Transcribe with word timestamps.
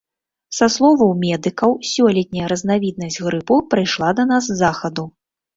Са 0.59 0.67
словаў 0.75 1.11
медыкаў, 1.23 1.75
сёлетняя 1.91 2.47
разнавіднасць 2.53 3.21
грыпу 3.27 3.59
прыйшла 3.75 4.09
да 4.23 4.29
нас 4.31 4.43
з 4.49 4.61
захаду. 4.65 5.07